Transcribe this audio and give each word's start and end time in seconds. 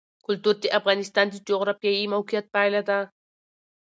کلتور 0.25 0.55
د 0.61 0.65
افغانستان 0.79 1.25
د 1.29 1.35
جغرافیایي 1.47 2.05
موقیعت 2.15 2.45
پایله 2.55 2.81
ده. 2.89 2.99